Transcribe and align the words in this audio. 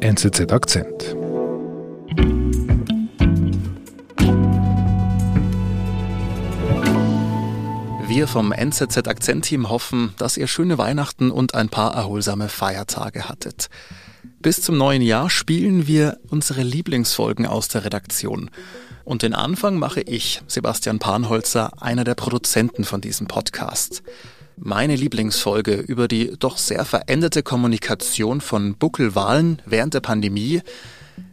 NZZ 0.00 0.52
Akzent. 0.52 1.16
Wir 8.06 8.28
vom 8.28 8.52
NZZ 8.52 9.08
Akzent-Team 9.08 9.70
hoffen, 9.70 10.12
dass 10.18 10.36
ihr 10.36 10.48
schöne 10.48 10.76
Weihnachten 10.76 11.30
und 11.30 11.54
ein 11.54 11.70
paar 11.70 11.94
erholsame 11.94 12.50
Feiertage 12.50 13.30
hattet. 13.30 13.70
Bis 14.40 14.60
zum 14.60 14.76
neuen 14.76 15.00
Jahr 15.00 15.30
spielen 15.30 15.86
wir 15.86 16.18
unsere 16.28 16.62
Lieblingsfolgen 16.62 17.46
aus 17.46 17.68
der 17.68 17.86
Redaktion. 17.86 18.50
Und 19.04 19.22
den 19.22 19.32
Anfang 19.32 19.78
mache 19.78 20.02
ich, 20.02 20.42
Sebastian 20.46 20.98
Panholzer, 20.98 21.82
einer 21.82 22.04
der 22.04 22.16
Produzenten 22.16 22.84
von 22.84 23.00
diesem 23.00 23.28
Podcast. 23.28 24.02
Meine 24.58 24.96
Lieblingsfolge 24.96 25.74
über 25.74 26.08
die 26.08 26.32
doch 26.38 26.56
sehr 26.56 26.84
veränderte 26.84 27.42
Kommunikation 27.42 28.40
von 28.40 28.74
Buckelwahlen 28.74 29.60
während 29.66 29.94
der 29.94 30.00
Pandemie 30.00 30.62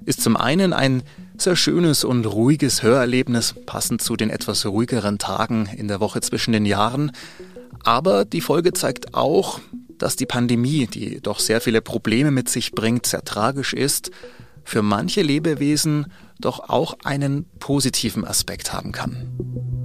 ist 0.06 0.22
zum 0.22 0.36
einen 0.36 0.74
ein 0.74 1.04
sehr 1.38 1.56
schönes 1.56 2.04
und 2.04 2.26
ruhiges 2.26 2.84
Hörerlebnis, 2.84 3.56
passend 3.66 4.02
zu 4.02 4.16
den 4.16 4.30
etwas 4.30 4.66
ruhigeren 4.66 5.18
Tagen 5.18 5.70
in 5.76 5.88
der 5.88 6.00
Woche 6.00 6.22
zwischen 6.22 6.52
den 6.52 6.66
Jahren. 6.66 7.12
Aber 7.84 8.26
die 8.26 8.42
Folge 8.42 8.74
zeigt 8.74 9.14
auch, 9.14 9.60
dass 9.98 10.16
die 10.16 10.26
Pandemie, 10.26 10.88
die 10.88 11.22
doch 11.22 11.40
sehr 11.40 11.62
viele 11.62 11.82
Probleme 11.82 12.32
mit 12.32 12.50
sich 12.50 12.72
bringt, 12.72 13.06
sehr 13.06 13.24
tragisch 13.24 13.74
ist, 13.74 14.12
für 14.64 14.82
manche 14.82 15.22
Lebewesen 15.22 16.08
doch 16.40 16.70
auch 16.70 16.98
einen 17.04 17.46
positiven 17.60 18.26
Aspekt 18.26 18.74
haben 18.74 18.92
kann. 18.92 19.83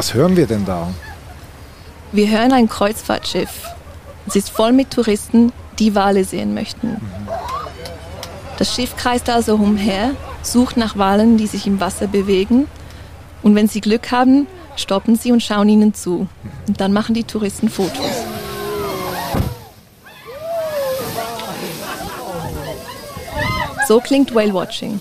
Was 0.00 0.14
hören 0.14 0.34
wir 0.34 0.46
denn 0.46 0.64
da? 0.64 0.88
Wir 2.12 2.30
hören 2.30 2.52
ein 2.52 2.70
Kreuzfahrtschiff. 2.70 3.50
Es 4.26 4.34
ist 4.34 4.48
voll 4.48 4.72
mit 4.72 4.90
Touristen, 4.90 5.52
die 5.78 5.94
Wale 5.94 6.24
sehen 6.24 6.54
möchten. 6.54 6.96
Das 8.56 8.74
Schiff 8.74 8.96
kreist 8.96 9.28
also 9.28 9.56
umher, 9.56 10.12
sucht 10.42 10.76
nach 10.76 10.96
Walen, 10.96 11.36
die 11.36 11.46
sich 11.46 11.66
im 11.66 11.80
Wasser 11.80 12.06
bewegen. 12.06 12.66
Und 13.42 13.54
wenn 13.54 13.68
sie 13.68 13.82
Glück 13.82 14.10
haben, 14.10 14.46
stoppen 14.74 15.16
sie 15.16 15.32
und 15.32 15.42
schauen 15.42 15.68
ihnen 15.68 15.92
zu. 15.92 16.28
Und 16.66 16.80
dann 16.80 16.92
machen 16.92 17.14
die 17.14 17.24
Touristen 17.24 17.68
Fotos. 17.68 18.29
So 23.90 23.98
klingt 23.98 24.32
Whale 24.32 24.54
Watching. 24.54 25.00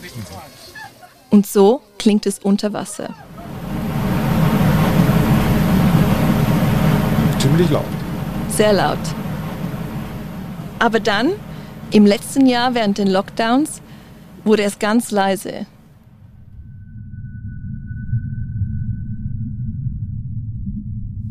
Und 1.30 1.46
so 1.46 1.84
klingt 2.00 2.26
es 2.26 2.40
unter 2.40 2.74
Wasser. 2.74 3.14
Ziemlich 7.38 7.70
laut. 7.70 7.86
Sehr 8.48 8.74
laut. 8.74 8.98
Aber 10.80 11.00
dann, 11.00 11.34
im 11.92 12.08
letzten 12.08 12.48
Jahr 12.48 12.74
während 12.74 12.98
den 12.98 13.10
Lockdowns, 13.10 13.84
wurde 14.44 14.64
es 14.64 14.80
ganz 14.80 15.12
leise. 15.12 15.68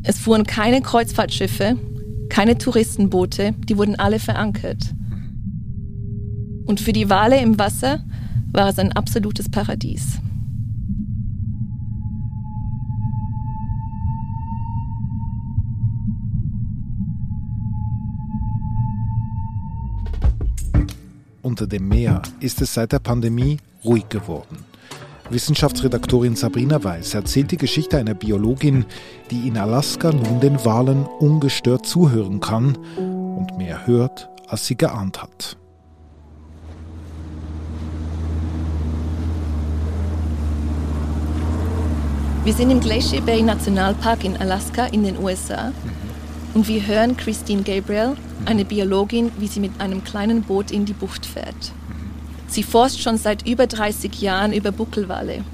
Es 0.04 0.16
fuhren 0.20 0.44
keine 0.44 0.80
Kreuzfahrtschiffe, 0.80 1.76
keine 2.28 2.56
Touristenboote, 2.56 3.56
die 3.68 3.76
wurden 3.76 3.98
alle 3.98 4.20
verankert. 4.20 4.94
Und 6.69 6.80
für 6.80 6.92
die 6.92 7.08
Wale 7.08 7.41
im 7.41 7.58
Wasser 7.58 8.05
war 8.52 8.69
es 8.69 8.78
ein 8.78 8.92
absolutes 8.92 9.48
Paradies. 9.48 10.19
Unter 21.41 21.66
dem 21.66 21.88
Meer 21.88 22.20
ist 22.41 22.60
es 22.60 22.75
seit 22.75 22.92
der 22.92 22.98
Pandemie 22.98 23.56
ruhig 23.82 24.06
geworden. 24.10 24.59
Wissenschaftsredaktorin 25.31 26.37
Sabrina 26.37 26.84
Weiß 26.84 27.15
erzählt 27.15 27.50
die 27.50 27.56
Geschichte 27.56 27.97
einer 27.97 28.12
Biologin, 28.12 28.84
die 29.31 29.48
in 29.48 29.56
Alaska 29.56 30.12
nun 30.12 30.41
den 30.41 30.62
Walen 30.66 31.06
ungestört 31.06 31.87
zuhören 31.87 32.41
kann 32.41 32.76
und 32.98 33.56
mehr 33.56 33.87
hört, 33.87 34.28
als 34.48 34.66
sie 34.66 34.76
geahnt 34.76 35.22
hat. 35.22 35.56
Wir 42.48 42.54
sind 42.54 42.70
im 42.70 42.81
Glacier 42.81 43.20
Bay 43.20 43.42
Nationalpark 43.42 44.25
in 44.25 44.34
Alaska 44.38 44.86
in 44.86 45.03
den 45.03 45.19
USA 45.19 45.70
und 46.54 46.66
wir 46.66 46.86
hören 46.86 47.14
Christine 47.14 47.62
Gabriel, 47.62 48.16
eine 48.47 48.64
Biologin, 48.64 49.31
wie 49.36 49.48
sie 49.48 49.60
mit 49.60 49.78
einem 49.82 50.03
kleinen 50.03 50.41
Boot 50.41 50.70
in 50.70 50.86
die 50.86 50.94
Bucht 50.94 51.26
fährt. 51.26 51.72
Sie 52.47 52.62
forscht 52.62 53.00
schon 53.00 53.19
seit 53.19 53.47
über 53.47 53.66
30 53.66 54.22
Jahren 54.22 54.54
über 54.54 54.72
Buckelwale. 54.72 55.44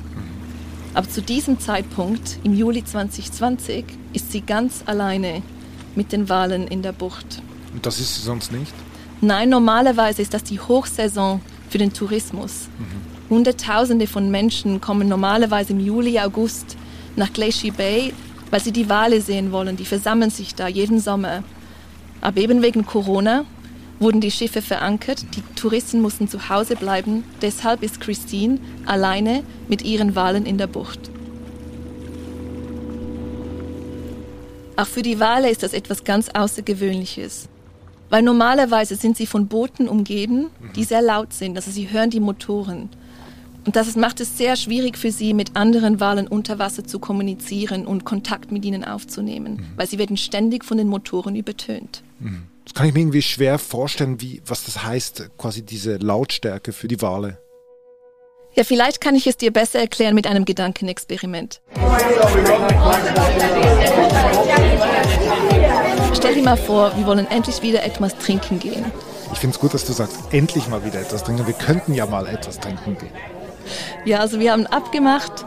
Aber 0.95 1.09
zu 1.09 1.21
diesem 1.21 1.59
Zeitpunkt, 1.59 2.39
im 2.45 2.55
Juli 2.55 2.85
2020, 2.85 3.87
ist 4.13 4.31
sie 4.31 4.43
ganz 4.43 4.85
alleine 4.87 5.43
mit 5.97 6.13
den 6.13 6.29
Walen 6.29 6.69
in 6.69 6.83
der 6.83 6.93
Bucht. 6.93 7.43
Und 7.73 7.85
das 7.85 7.99
ist 7.99 8.15
sie 8.15 8.23
sonst 8.23 8.53
nicht? 8.53 8.73
Nein, 9.21 9.49
normalerweise 9.49 10.23
ist 10.23 10.33
das 10.33 10.45
die 10.45 10.61
Hochsaison 10.61 11.41
für 11.69 11.79
den 11.79 11.93
Tourismus. 11.93 12.69
Hunderttausende 13.31 14.07
von 14.07 14.31
Menschen 14.31 14.81
kommen 14.81 15.09
normalerweise 15.09 15.73
im 15.73 15.81
Juli, 15.81 16.21
August 16.21 16.77
nach 17.17 17.33
Glacier 17.33 17.73
Bay, 17.73 18.13
weil 18.51 18.61
sie 18.61 18.73
die 18.73 18.89
Wale 18.89 19.21
sehen 19.21 19.53
wollen. 19.53 19.77
Die 19.77 19.85
versammeln 19.85 20.31
sich 20.31 20.55
da 20.55 20.69
jeden 20.69 21.01
Sommer. 21.01 21.43
Aber 22.21 22.41
eben 22.41 22.63
wegen 22.63 22.87
Corona 22.87 23.45
wurden 24.01 24.21
die 24.21 24.31
Schiffe 24.31 24.63
verankert, 24.63 25.25
die 25.37 25.43
Touristen 25.55 26.01
mussten 26.01 26.29
zu 26.29 26.49
Hause 26.49 26.77
bleiben. 26.77 27.25
Deshalb 27.43 27.83
ist 27.83 28.01
Christine 28.01 28.59
alleine 28.87 29.43
mit 29.69 29.83
ihren 29.83 30.15
Walen 30.15 30.47
in 30.47 30.59
der 30.59 30.67
Bucht. 30.67 31.11
Auch 34.77 34.87
für 34.87 35.03
die 35.03 35.21
Wale 35.21 35.51
ist 35.51 35.63
das 35.63 35.73
etwas 35.73 36.03
ganz 36.03 36.29
Außergewöhnliches. 36.31 37.49
Weil 38.11 38.23
normalerweise 38.23 38.97
sind 38.97 39.17
sie 39.17 39.27
von 39.27 39.47
Booten 39.49 39.89
umgeben, 39.89 40.51
die 40.77 40.85
sehr 40.85 41.03
laut 41.03 41.33
sind. 41.33 41.57
Also 41.57 41.71
sie 41.71 41.91
hören 41.91 42.11
die 42.11 42.21
Motoren. 42.21 42.91
Und 43.67 43.77
das 43.77 43.97
macht 43.97 44.21
es 44.21 44.37
sehr 44.37 44.57
schwierig 44.57 44.99
für 44.99 45.11
sie, 45.11 45.33
mit 45.33 45.57
anderen 45.57 46.01
Walen 46.01 46.29
unter 46.29 46.59
Wasser 46.59 46.85
zu 46.85 46.99
kommunizieren 46.99 47.87
und 47.87 48.05
Kontakt 48.05 48.53
mit 48.53 48.65
ihnen 48.65 48.85
aufzunehmen, 48.85 49.73
weil 49.77 49.87
sie 49.87 49.99
werden 49.99 50.17
ständig 50.17 50.65
von 50.65 50.77
den 50.77 50.89
Motoren 50.89 51.35
übertönt. 51.35 52.03
Das 52.65 52.75
kann 52.75 52.87
ich 52.87 52.95
mir 52.95 53.01
irgendwie 53.01 53.23
schwer 53.23 53.59
vorstellen, 53.59 54.21
wie, 54.21 54.43
was 54.47 54.65
das 54.65 54.85
heißt, 54.85 55.31
quasi 55.39 55.63
diese 55.63 55.97
Lautstärke 55.97 56.73
für 56.73 56.89
die 56.89 57.01
Wale. 57.01 57.39
Ja, 58.55 58.65
vielleicht 58.65 59.01
kann 59.01 59.17
ich 59.17 59.27
es 59.27 59.37
dir 59.37 59.53
besser 59.53 59.81
erklären 59.81 60.15
mit 60.15 60.27
einem 60.27 60.45
Gedankenexperiment. 60.45 61.61
Stell 66.15 66.35
dir 66.35 66.43
mal 66.43 66.57
vor, 66.57 66.97
wir 66.97 67.07
wollen 67.07 67.27
endlich 67.31 67.63
wieder 67.63 67.83
etwas 67.83 68.17
trinken 68.17 68.61
gehen. 68.61 68.85
Ich 69.33 69.39
finde 69.41 69.57
es 69.57 69.61
gut, 69.61 69.75
dass 69.75 69.85
du 69.85 69.93
sagst, 69.93 70.17
endlich 70.31 70.69
mal 70.69 70.85
wieder 70.85 71.01
etwas 71.01 71.25
trinken. 71.25 71.47
Wir 71.47 71.55
könnten 71.55 71.95
ja 71.95 72.07
mal 72.07 72.27
etwas 72.29 72.61
trinken 72.61 72.97
gehen. 72.97 73.11
Ja, 74.05 74.21
also 74.21 74.39
wir 74.39 74.53
haben 74.53 74.67
abgemacht, 74.67 75.47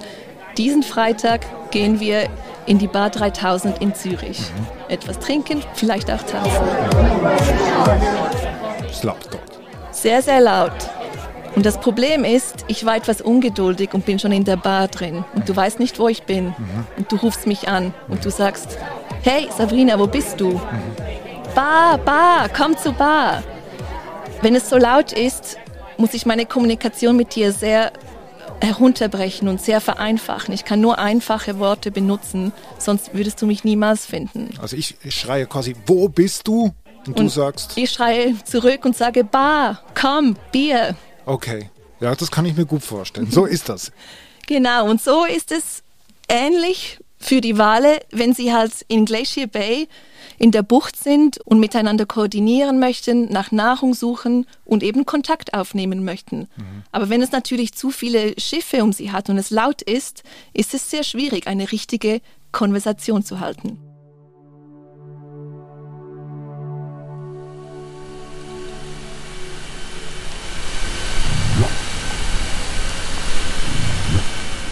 diesen 0.58 0.82
Freitag 0.82 1.46
gehen 1.72 2.00
wir 2.00 2.28
in 2.66 2.80
die 2.80 2.88
Bar 2.88 3.12
3000 3.12 3.80
in 3.82 3.94
Zürich. 3.94 4.40
Etwas 4.90 5.20
trinken, 5.20 5.64
vielleicht 5.76 6.10
auch 6.10 6.24
tanzen. 6.24 6.64
Es 8.90 9.04
laut 9.04 9.18
dort. 9.30 9.60
Sehr, 9.92 10.22
sehr 10.22 10.42
laut. 10.42 10.72
Und 11.56 11.66
das 11.66 11.80
Problem 11.80 12.24
ist, 12.24 12.66
ich 12.68 12.86
war 12.86 12.96
etwas 12.96 13.22
ungeduldig 13.22 13.94
und 13.94 14.06
bin 14.06 14.20
schon 14.20 14.32
in 14.32 14.44
der 14.44 14.58
Bar 14.58 14.88
drin. 14.88 15.24
Und 15.36 15.48
du 15.48 15.56
weißt 15.56 15.80
nicht, 15.80 16.00
wo 16.00 16.08
ich 16.08 16.24
bin. 16.24 16.56
Und 16.98 17.12
du 17.12 17.16
rufst 17.16 17.48
mich 17.48 17.68
an 17.68 17.94
und 18.08 18.26
du 18.26 18.32
sagst, 18.32 18.78
hey 19.24 19.48
Sabrina, 19.56 20.00
wo 20.00 20.08
bist 20.08 20.40
du? 20.40 20.60
Bar, 21.56 21.98
Bar, 22.00 22.50
komm 22.56 22.76
zur 22.78 22.94
Bar. 22.94 23.44
Wenn 24.42 24.56
es 24.56 24.70
so 24.70 24.78
laut 24.78 25.14
ist, 25.14 25.58
muss 25.98 26.14
ich 26.14 26.26
meine 26.26 26.46
Kommunikation 26.46 27.16
mit 27.16 27.36
dir 27.36 27.52
sehr 27.52 27.92
herunterbrechen 28.62 29.48
und 29.48 29.62
sehr 29.62 29.82
vereinfachen. 29.82 30.54
Ich 30.54 30.66
kann 30.66 30.82
nur 30.82 31.00
einfache 31.00 31.60
Worte 31.60 31.92
benutzen, 31.92 32.52
sonst 32.78 33.14
würdest 33.14 33.42
du 33.42 33.46
mich 33.46 33.64
niemals 33.64 34.06
finden. 34.06 34.50
Also 34.62 34.76
ich, 34.76 34.96
ich 35.04 35.16
schreie 35.16 35.46
quasi, 35.46 35.76
wo 35.86 36.10
bist 36.10 36.48
du? 36.48 36.74
Und, 37.06 37.18
du 37.18 37.24
Und 37.24 37.30
sagst, 37.30 37.78
Ich 37.78 37.92
schreie 37.92 38.34
zurück 38.44 38.84
und 38.84 38.96
sage, 38.98 39.24
Bar, 39.24 39.82
komm, 39.94 40.36
Bier. 40.52 40.96
okay. 41.26 41.70
Ja, 42.00 42.14
das 42.14 42.30
kann 42.30 42.46
ich 42.46 42.56
mir 42.56 42.66
gut 42.66 42.84
vorstellen. 42.84 43.32
So 43.32 43.46
ist 43.46 43.70
das. 43.70 43.92
Genau, 44.50 44.90
und 44.90 45.02
so 45.02 45.26
ist 45.26 45.52
es 45.52 45.84
ähnlich 46.30 47.00
für 47.18 47.42
die 47.42 47.58
Wale, 47.58 48.00
wenn 48.12 48.34
sie 48.34 48.54
halt 48.54 48.86
in 48.88 49.06
Glacier 49.06 49.48
Bay 49.48 49.88
in 50.38 50.52
der 50.52 50.62
Bucht 50.62 50.96
sind 50.96 51.40
und 51.46 51.60
miteinander 51.60 52.06
koordinieren 52.06 52.80
möchten, 52.80 53.32
nach 53.32 53.52
Nahrung 53.52 53.94
suchen 53.94 54.46
und 54.66 54.84
eben 54.84 55.06
Kontakt 55.06 55.54
aufnehmen 55.54 56.06
möchten. 56.06 56.48
Mhm. 56.56 56.84
Aber 56.92 57.10
wenn 57.10 57.22
es 57.22 57.32
natürlich 57.32 57.74
zu 57.74 57.90
viele 57.90 58.40
Schiffe 58.40 58.84
um 58.84 58.94
sie 58.94 59.12
hat 59.12 59.30
und 59.30 59.38
es 59.38 59.50
laut 59.50 59.82
ist, 59.82 60.24
ist 60.54 60.74
es 60.74 60.92
sehr 60.92 61.04
schwierig, 61.04 61.48
eine 61.48 61.72
richtige 61.72 62.22
Konversation 62.52 63.24
zu 63.24 63.40
halten. 63.40 63.80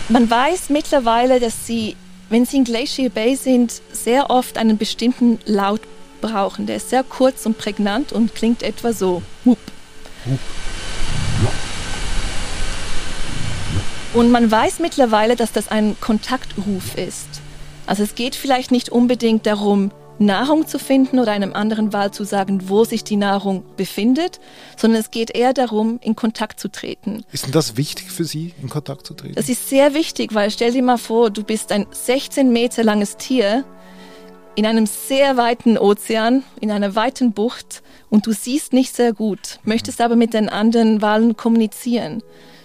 Man 0.07 0.29
weiß 0.29 0.69
mittlerweile, 0.69 1.39
dass 1.39 1.65
sie 1.65 1.95
wenn 2.29 2.45
Sie 2.45 2.57
in 2.57 2.63
Glacier 2.63 3.09
Bay 3.09 3.35
sind, 3.35 3.81
sehr 3.91 4.29
oft 4.29 4.57
einen 4.57 4.77
bestimmten 4.77 5.39
Laut 5.45 5.81
brauchen. 6.21 6.65
Der 6.65 6.77
ist 6.77 6.89
sehr 6.89 7.03
kurz 7.03 7.45
und 7.45 7.57
prägnant 7.57 8.11
und 8.11 8.33
klingt 8.33 8.63
etwa 8.63 8.93
so. 8.93 9.21
Whoop. 9.43 9.59
Und 14.13 14.31
man 14.31 14.49
weiß 14.49 14.79
mittlerweile, 14.79 15.35
dass 15.35 15.51
das 15.51 15.67
ein 15.67 15.97
Kontaktruf 15.99 16.95
ist. 16.95 17.27
Also 17.85 18.03
es 18.03 18.15
geht 18.15 18.35
vielleicht 18.35 18.71
nicht 18.71 18.89
unbedingt 18.89 19.45
darum, 19.45 19.91
Nahrung 20.17 20.65
zu 20.67 20.79
finden 20.79 21.19
oder 21.19 21.31
einem 21.31 21.53
anderen 21.53 21.91
Wal 21.91 22.11
zu 22.11 22.23
sagen, 22.23 22.69
wo 22.69 22.85
sich 22.85 23.03
die 23.03 23.17
Nahrung 23.17 23.63
befindet, 23.75 24.39
sondern 24.77 25.01
es 25.01 25.11
geht 25.11 25.35
eher 25.35 25.53
darum, 25.53 25.99
in 26.01 26.15
Kontakt 26.15 26.59
zu 26.59 26.69
treten. 26.69 27.23
Ist 27.31 27.45
denn 27.45 27.51
das 27.51 27.75
wichtig 27.75 28.11
für 28.11 28.23
Sie, 28.23 28.53
in 28.61 28.69
Kontakt 28.69 29.05
zu 29.05 29.13
treten? 29.13 29.35
Das 29.35 29.49
ist 29.49 29.69
sehr 29.69 29.93
wichtig, 29.93 30.33
weil 30.33 30.51
stell 30.51 30.71
dir 30.71 30.83
mal 30.83 30.97
vor, 30.97 31.29
du 31.29 31.43
bist 31.43 31.71
ein 31.71 31.85
16 31.91 32.51
Meter 32.51 32.83
langes 32.83 33.17
Tier 33.17 33.65
in 34.55 34.65
einem 34.65 34.85
sehr 34.85 35.35
weiten 35.35 35.77
Ozean, 35.77 36.43
in 36.61 36.71
einer 36.71 36.95
weiten 36.95 37.33
Bucht 37.33 37.83
und 38.09 38.25
du 38.25 38.31
siehst 38.31 38.71
nicht 38.71 38.95
sehr 38.95 39.13
gut, 39.13 39.59
möchtest 39.63 39.99
aber 39.99 40.15
mit 40.15 40.33
den 40.33 40.47
anderen 40.47 41.01
Walen 41.01 41.35
kommunizieren. 41.35 42.23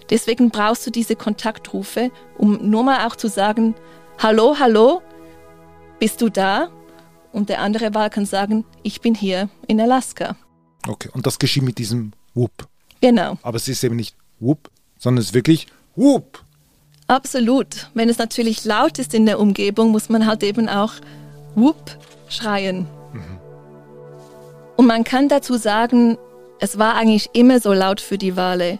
Deswegen 0.08 0.50
brauchst 0.50 0.86
du 0.86 0.90
diese 0.90 1.16
Kontaktrufe, 1.16 2.10
um 2.38 2.70
nur 2.70 2.84
mal 2.84 3.06
auch 3.06 3.16
zu 3.16 3.28
sagen, 3.28 3.74
hallo, 4.18 4.56
hallo, 4.58 5.02
bist 5.98 6.22
du 6.22 6.28
da? 6.28 6.70
Und 7.32 7.48
der 7.48 7.60
andere 7.60 7.94
Wal 7.94 8.10
kann 8.10 8.26
sagen, 8.26 8.64
ich 8.82 9.00
bin 9.00 9.14
hier 9.14 9.48
in 9.66 9.80
Alaska. 9.80 10.36
Okay, 10.86 11.08
und 11.12 11.26
das 11.26 11.38
geschieht 11.38 11.62
mit 11.62 11.78
diesem 11.78 12.12
Whoop. 12.34 12.68
Genau. 13.00 13.38
Aber 13.42 13.56
es 13.56 13.68
ist 13.68 13.84
eben 13.84 13.96
nicht 13.96 14.16
Whoop, 14.38 14.70
sondern 14.98 15.20
es 15.20 15.28
ist 15.28 15.34
wirklich 15.34 15.66
Whoop. 15.96 16.42
Absolut. 17.06 17.90
Wenn 17.94 18.08
es 18.08 18.18
natürlich 18.18 18.64
laut 18.64 18.98
ist 18.98 19.14
in 19.14 19.26
der 19.26 19.40
Umgebung, 19.40 19.90
muss 19.90 20.08
man 20.08 20.26
halt 20.26 20.42
eben 20.42 20.68
auch 20.68 20.94
Whoop 21.54 21.98
schreien. 22.28 22.86
Mhm. 23.12 23.38
Und 24.76 24.86
man 24.86 25.04
kann 25.04 25.28
dazu 25.28 25.56
sagen, 25.56 26.16
es 26.60 26.78
war 26.78 26.94
eigentlich 26.94 27.30
immer 27.32 27.60
so 27.60 27.72
laut 27.72 28.00
für 28.00 28.18
die 28.18 28.36
Wale, 28.36 28.78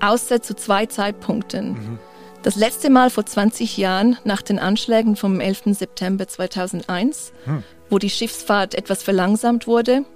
außer 0.00 0.42
zu 0.42 0.54
zwei 0.54 0.86
Zeitpunkten. 0.86 1.72
Mhm. 1.72 1.98
Das 2.42 2.56
letzte 2.56 2.90
Mal 2.90 3.10
vor 3.10 3.24
20 3.24 3.76
Jahren 3.76 4.16
nach 4.24 4.42
den 4.42 4.58
Anschlägen 4.58 5.16
vom 5.16 5.40
11. 5.40 5.76
September 5.76 6.26
2001, 6.26 7.32
hm 7.44 7.62
wo 7.92 7.98
die 7.98 8.10
Schiffsfahrt 8.10 8.74
etwas 8.74 9.02
verlangsamt 9.02 9.66
wurde. 9.66 10.06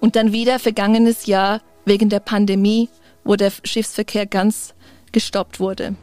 Und 0.00 0.16
dann 0.16 0.32
wieder 0.32 0.58
vergangenes 0.58 1.26
Jahr 1.26 1.60
wegen 1.84 2.08
der 2.08 2.18
Pandemie, 2.18 2.88
wo 3.22 3.36
der 3.36 3.52
Schiffsverkehr 3.62 4.26
ganz 4.26 4.74
gestoppt 5.12 5.60
wurde. 5.60 5.94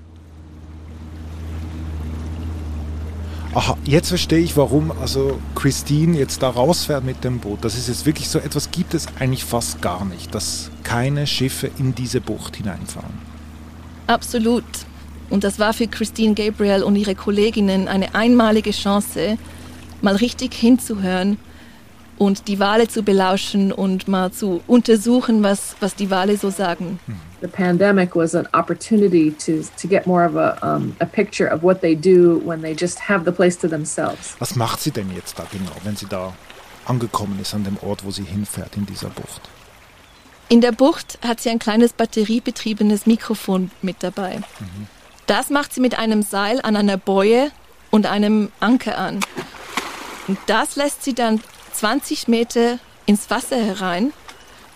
Aha, 3.53 3.77
jetzt 3.85 4.09
verstehe 4.09 4.39
ich, 4.39 4.55
warum 4.55 4.91
also 4.91 5.39
Christine 5.55 6.17
jetzt 6.17 6.41
da 6.41 6.49
rausfährt 6.49 7.03
mit 7.03 7.23
dem 7.23 7.39
Boot. 7.39 7.65
Das 7.65 7.75
ist 7.75 7.89
jetzt 7.89 8.05
wirklich 8.05 8.29
so 8.29 8.39
etwas 8.39 8.71
gibt 8.71 8.93
es 8.93 9.07
eigentlich 9.19 9.43
fast 9.43 9.81
gar 9.81 10.05
nicht, 10.05 10.33
dass 10.33 10.69
keine 10.83 11.27
Schiffe 11.27 11.69
in 11.79 11.95
diese 11.95 12.21
Bucht 12.21 12.55
hineinfahren. 12.55 13.13
Absolut. 14.05 14.63
Und 15.29 15.43
das 15.43 15.59
war 15.59 15.73
für 15.73 15.87
Christine 15.87 16.33
Gabriel 16.33 16.83
und 16.83 16.95
ihre 16.95 17.15
Kolleginnen 17.15 17.89
eine 17.89 18.15
einmalige 18.15 18.71
Chance, 18.71 19.37
mal 20.01 20.15
richtig 20.15 20.53
hinzuhören 20.53 21.37
und 22.17 22.47
die 22.47 22.59
Wale 22.59 22.87
zu 22.87 23.03
belauschen 23.03 23.71
und 23.71 24.07
mal 24.07 24.31
zu 24.31 24.61
untersuchen, 24.67 25.43
was, 25.43 25.75
was 25.79 25.95
die 25.95 26.09
Wale 26.09 26.37
so 26.37 26.49
sagen. 26.49 26.99
The 27.41 27.47
pandemic 27.47 28.15
was 28.15 28.33
an 28.33 28.47
opportunity 28.53 29.31
to, 29.45 29.61
to 29.79 29.87
get 29.87 30.07
more 30.07 30.25
of 30.25 30.35
a, 30.35 30.57
um, 30.63 30.95
a 30.99 31.05
picture 31.05 31.53
of 31.53 31.61
what 31.61 31.81
they 31.81 31.95
do 31.95 32.41
when 32.43 32.61
they 32.61 32.73
just 32.73 33.07
have 33.07 33.25
the 33.25 33.31
place 33.31 33.57
to 33.59 33.67
themselves. 33.67 34.35
Was 34.39 34.55
macht 34.55 34.81
sie 34.81 34.91
denn 34.91 35.11
jetzt 35.15 35.37
da 35.37 35.45
genau, 35.51 35.71
wenn 35.83 35.95
sie 35.95 36.07
da 36.07 36.33
angekommen 36.85 37.39
ist 37.39 37.53
an 37.53 37.63
dem 37.63 37.77
Ort, 37.81 38.03
wo 38.03 38.11
sie 38.11 38.23
hinfährt 38.23 38.75
in 38.75 38.87
dieser 38.87 39.09
Bucht? 39.09 39.41
In 40.49 40.61
der 40.61 40.71
Bucht 40.71 41.19
hat 41.21 41.41
sie 41.41 41.49
ein 41.49 41.59
kleines 41.59 41.93
batteriebetriebenes 41.93 43.05
Mikrofon 43.05 43.69
mit 43.81 43.97
dabei. 43.99 44.37
Mhm. 44.37 44.87
Das 45.27 45.49
macht 45.49 45.73
sie 45.73 45.81
mit 45.81 45.99
einem 45.99 46.23
Seil 46.23 46.61
an 46.61 46.75
einer 46.75 46.97
Boje 46.97 47.51
und 47.91 48.05
einem 48.05 48.49
Anker 48.61 48.97
an. 48.97 49.19
Und 50.27 50.37
das 50.47 50.75
lässt 50.75 51.03
sie 51.03 51.13
dann 51.13 51.41
20 51.73 52.27
Meter 52.27 52.79
ins 53.05 53.29
Wasser 53.29 53.57
herein, 53.57 54.13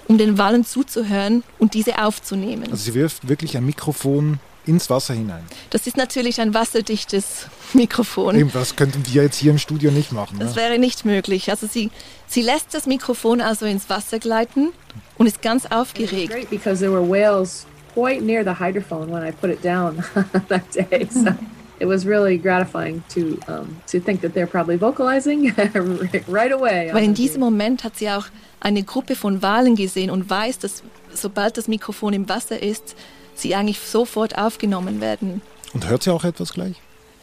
um 0.07 0.17
den 0.17 0.37
Wallen 0.37 0.65
zuzuhören 0.65 1.43
und 1.59 1.73
diese 1.73 2.03
aufzunehmen. 2.03 2.65
Also 2.71 2.77
sie 2.77 2.93
wirft 2.93 3.27
wirklich 3.27 3.57
ein 3.57 3.65
Mikrofon 3.65 4.39
ins 4.65 4.89
Wasser 4.89 5.13
hinein. 5.13 5.43
Das 5.71 5.87
ist 5.87 5.97
natürlich 5.97 6.39
ein 6.39 6.53
wasserdichtes 6.53 7.47
Mikrofon. 7.73 8.35
Eben, 8.35 8.51
das 8.51 8.75
könnten 8.75 9.03
wir 9.05 9.23
jetzt 9.23 9.37
hier 9.37 9.51
im 9.51 9.57
Studio 9.57 9.91
nicht 9.91 10.11
machen. 10.11 10.39
Das 10.39 10.51
ne? 10.51 10.61
wäre 10.61 10.79
nicht 10.79 11.05
möglich. 11.05 11.49
Also 11.49 11.67
sie, 11.67 11.89
sie 12.27 12.41
lässt 12.41 12.73
das 12.73 12.85
Mikrofon 12.85 13.41
also 13.41 13.65
ins 13.65 13.89
Wasser 13.89 14.19
gleiten 14.19 14.71
und 15.17 15.25
ist 15.25 15.41
ganz 15.41 15.65
aufgeregt. 15.65 16.31
Great 16.31 16.49
because 16.49 16.79
there 16.79 16.91
were 16.91 17.07
whales 17.07 17.65
quite 17.93 18.21
near 18.23 18.43
the 18.43 18.53
hydrophone 18.53 19.11
when 19.11 19.23
I 19.23 19.31
put 19.31 19.49
it 19.49 19.63
down 19.63 20.03
that 20.47 20.71
day. 20.71 21.07
So 21.09 21.33
it 21.81 21.87
was 21.87 22.05
really 22.05 22.37
gratifying 22.37 23.03
to 23.09 23.39
um, 23.47 23.81
to 23.87 23.99
think 23.99 24.21
that 24.21 24.33
they're 24.33 24.47
probably 24.47 24.77
vocalizing 24.77 25.51
right 26.27 26.53
away. 26.53 26.91
Weil 26.93 27.03
in 27.03 27.13
diesem 27.13 27.39
Moment 27.39 27.83
hat 27.83 27.97
sie 27.97 28.09
auch 28.09 28.27
eine 28.59 28.83
Gruppe 28.83 29.15
von 29.15 29.41
Walen 29.41 29.75
gesehen 29.75 30.11
und 30.11 30.29
weiß, 30.29 30.59
dass 30.59 30.83
sobald 31.13 31.57
das 31.57 31.67
Mikrofon 31.67 32.13
im 32.13 32.29
Wasser 32.29 32.61
ist, 32.61 32.95
sie 33.33 33.55
eigentlich 33.55 33.79
sofort 33.79 34.37
aufgenommen 34.37 35.01
werden. 35.01 35.41
Und 35.73 35.89
hört 35.89 36.03
sie 36.03 36.11
auch 36.11 36.23
etwas 36.23 36.53
gleich? 36.53 36.75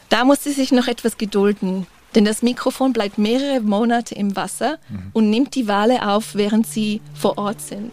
Da 0.09 0.25
muss 0.25 0.43
sie 0.43 0.51
sich 0.51 0.71
noch 0.71 0.87
etwas 0.87 1.17
gedulden. 1.17 1.87
Denn 2.15 2.25
das 2.25 2.41
Mikrofon 2.41 2.91
bleibt 2.91 3.19
mehrere 3.19 3.61
Monate 3.61 4.15
im 4.15 4.35
Wasser 4.35 4.79
mhm. 4.89 5.11
und 5.13 5.29
nimmt 5.29 5.53
die 5.53 5.67
Wale 5.67 6.09
auf, 6.09 6.33
während 6.33 6.65
sie 6.65 7.01
vor 7.13 7.37
Ort 7.37 7.61
sind. 7.61 7.91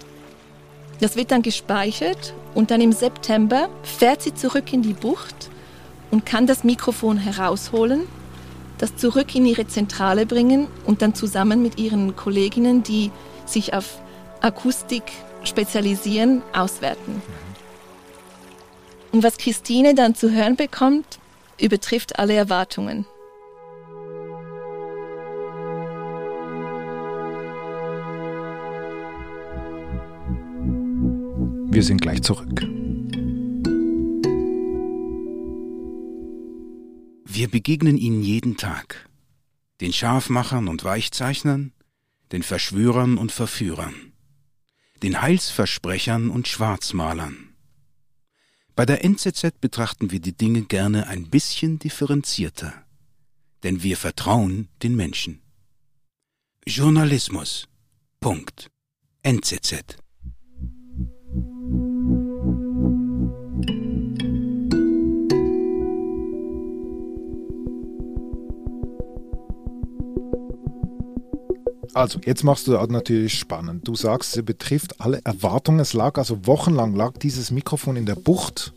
Das 1.01 1.17
wird 1.17 1.31
dann 1.31 1.43
gespeichert 1.43 2.33
und 2.55 2.71
dann 2.71 2.81
im 2.81 2.93
September 2.93 3.69
fährt 3.83 4.23
sie 4.23 4.35
zurück 4.35 4.73
in 4.73 4.81
die 4.81 4.95
Bucht 4.95 5.51
und 6.11 6.27
kann 6.27 6.47
das 6.47 6.65
Mikrofon 6.65 7.19
herausholen, 7.19 8.03
das 8.79 8.97
zurück 8.97 9.35
in 9.35 9.47
ihre 9.47 9.67
Zentrale 9.67 10.27
bringen 10.27 10.69
und 10.85 11.03
dann 11.03 11.15
zusammen 11.15 11.63
mit 11.63 11.79
ihren 11.79 12.15
Kolleginnen, 12.17 12.83
die 12.83 13.11
sich 13.47 13.75
auf 13.75 14.01
Akustik 14.41 15.05
spezialisieren, 15.45 16.43
auswerten. 16.53 17.23
Und 19.13 19.23
was 19.23 19.39
Christine 19.39 19.95
dann 19.95 20.15
zu 20.15 20.31
hören 20.31 20.57
bekommt, 20.57 21.19
übertrifft 21.59 22.19
alle 22.19 22.35
Erwartungen. 22.35 23.07
Wir 31.71 31.83
sind 31.83 32.01
gleich 32.01 32.23
zurück. 32.23 32.76
Wir 37.37 37.51
begegnen 37.51 37.99
ihnen 37.99 38.23
jeden 38.23 38.57
Tag, 38.57 39.11
den 39.83 39.93
Scharfmachern 39.93 40.69
und 40.69 40.85
Weichzeichnern, 40.85 41.75
den 42.33 42.43
Verschwörern 42.43 43.19
und 43.19 43.31
Verführern, 43.31 44.15
den 45.03 45.21
Heilsversprechern 45.21 46.31
und 46.31 46.49
Schwarzmalern. 46.49 47.55
Bei 48.75 48.87
der 48.87 49.05
NZZ 49.05 49.61
betrachten 49.61 50.11
wir 50.13 50.21
die 50.21 50.35
Dinge 50.35 50.63
gerne 50.63 51.09
ein 51.09 51.29
bisschen 51.29 51.79
differenzierter, 51.79 52.73
denn 53.65 53.83
wir 53.83 53.99
vertrauen 53.99 54.69
den 54.83 54.97
Menschen. 54.97 55.43
Journalismus. 56.67 57.69
Punkt. 58.19 58.71
NZZ. 59.23 59.99
Also, 71.97 72.21
jetzt 72.27 72.45
machst 72.45 72.67
du 72.67 72.73
das 72.73 72.89
natürlich 72.91 73.39
spannend. 73.39 73.89
Du 73.89 73.95
sagst, 73.95 74.33
sie 74.33 74.43
betrifft 74.43 75.01
alle 75.01 75.23
Erwartungen. 75.25 75.81
Es 75.81 75.95
lag 75.95 76.19
also 76.19 76.47
wochenlang 76.47 76.95
lag 76.95 77.17
dieses 77.17 77.51
Mikrofon 77.51 77.97
in 77.97 78.05
der 78.05 78.17
Bucht 78.17 78.75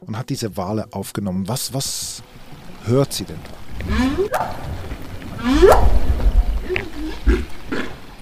und 0.00 0.16
hat 0.16 0.30
diese 0.30 0.56
Wale 0.56 0.88
aufgenommen. 0.92 1.46
Was, 1.46 1.74
was 1.74 2.22
hört 2.86 3.12
sie 3.12 3.24
denn? 3.24 3.36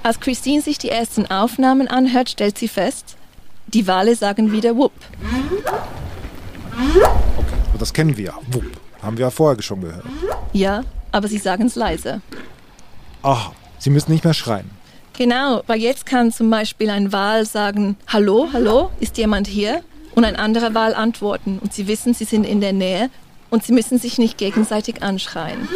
Als 0.02 0.18
Christine 0.18 0.60
sich 0.60 0.78
die 0.78 0.88
ersten 0.88 1.26
Aufnahmen 1.26 1.86
anhört, 1.86 2.28
stellt 2.28 2.58
sie 2.58 2.66
fest, 2.66 3.16
die 3.68 3.86
Wale 3.86 4.16
sagen 4.16 4.50
wieder 4.50 4.74
Wupp. 4.74 4.90
Okay, 7.38 7.54
das 7.78 7.92
kennen 7.92 8.16
wir 8.16 8.24
ja. 8.24 8.34
Wupp. 8.50 8.64
Haben 9.00 9.18
wir 9.18 9.26
ja 9.26 9.30
vorher 9.30 9.62
schon 9.62 9.82
gehört. 9.82 10.04
Ja, 10.52 10.82
aber 11.12 11.28
sie 11.28 11.38
sagen 11.38 11.66
es 11.66 11.76
leise. 11.76 12.22
Aha, 13.22 13.52
sie 13.78 13.90
müssen 13.90 14.12
nicht 14.12 14.24
mehr 14.24 14.34
schreien. 14.34 14.70
Genau, 15.16 15.62
weil 15.66 15.80
jetzt 15.80 16.04
kann 16.04 16.30
zum 16.30 16.50
Beispiel 16.50 16.90
ein 16.90 17.12
Wal 17.12 17.46
sagen, 17.46 17.96
Hallo, 18.06 18.48
hallo, 18.52 18.90
ist 19.00 19.16
jemand 19.16 19.46
hier? 19.46 19.82
Und 20.14 20.24
ein 20.24 20.36
anderer 20.36 20.74
Wal 20.74 20.94
antworten 20.94 21.58
und 21.62 21.72
sie 21.72 21.88
wissen, 21.88 22.14
sie 22.14 22.24
sind 22.24 22.44
in 22.44 22.60
der 22.60 22.72
Nähe 22.72 23.10
und 23.50 23.64
sie 23.64 23.72
müssen 23.72 23.98
sich 23.98 24.18
nicht 24.18 24.38
gegenseitig 24.38 25.02
anschreien. 25.02 25.68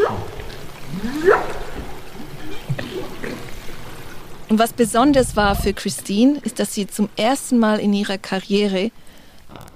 Und 4.48 4.58
was 4.58 4.72
besonders 4.72 5.36
war 5.36 5.54
für 5.54 5.72
Christine, 5.72 6.38
ist, 6.42 6.58
dass 6.58 6.74
sie 6.74 6.86
zum 6.86 7.08
ersten 7.16 7.58
Mal 7.58 7.78
in 7.78 7.92
ihrer 7.92 8.18
Karriere 8.18 8.90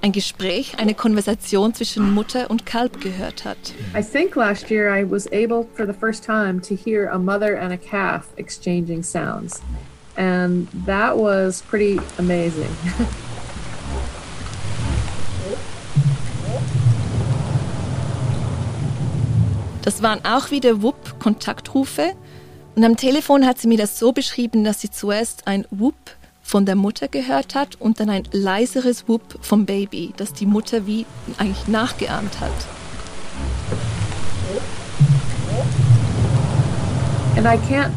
ein 0.02 0.12
Gespräch, 0.12 0.78
eine 0.78 0.94
Konversation 0.94 1.72
zwischen 1.72 2.12
Mutter 2.12 2.50
und 2.50 2.66
Kalb 2.66 3.00
gehört 3.00 3.44
hat. 3.44 3.56
I 3.96 4.02
think 4.02 4.36
last 4.36 4.70
year 4.70 4.94
I 4.94 5.02
was 5.02 5.26
able 5.28 5.66
for 5.74 5.86
the 5.86 5.94
first 5.98 6.24
time 6.24 6.60
to 6.60 6.74
hear 6.74 7.08
a 7.08 7.18
mother 7.18 7.58
and 7.58 7.72
a 7.72 7.78
calf 7.78 8.26
exchanging 8.36 9.02
sounds. 9.02 9.62
And 10.16 10.68
that 10.86 11.16
was 11.16 11.62
pretty 11.62 12.00
amazing. 12.18 12.68
Das 19.84 20.02
waren 20.02 20.24
auch 20.24 20.50
wieder 20.50 20.80
WUP-Kontaktrufe. 20.80 22.14
Und 22.74 22.84
am 22.84 22.96
Telefon 22.96 23.44
hat 23.44 23.58
sie 23.58 23.68
mir 23.68 23.76
das 23.76 23.98
so 23.98 24.12
beschrieben, 24.12 24.64
dass 24.64 24.80
sie 24.80 24.90
zuerst 24.90 25.46
ein 25.46 25.66
WUP 25.70 25.94
von 26.44 26.66
der 26.66 26.76
Mutter 26.76 27.08
gehört 27.08 27.56
hat 27.56 27.80
und 27.80 27.98
dann 27.98 28.10
ein 28.10 28.22
leiseres 28.30 29.08
WUP 29.08 29.22
vom 29.40 29.66
Baby, 29.66 30.12
das 30.16 30.32
die 30.34 30.46
Mutter 30.46 30.86
wie 30.86 31.06
eigentlich 31.38 31.66
nachgeahmt 31.66 32.38
hat. 32.40 32.52
and 37.36 37.48
I 37.48 37.56
can't 37.56 37.92